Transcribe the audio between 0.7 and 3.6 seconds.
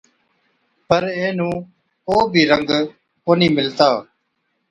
پَر اينهُون ڪو بِي رنگ ڪونهِي